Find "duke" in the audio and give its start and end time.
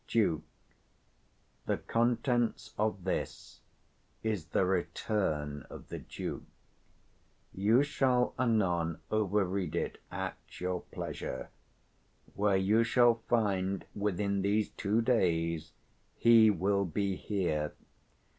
0.07-0.41, 5.99-6.41